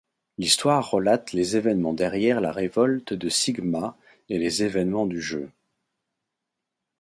[0.39, 3.95] L'histoire relate les événements derrière la révolte de Sigma
[4.29, 5.51] et les événements du jeu.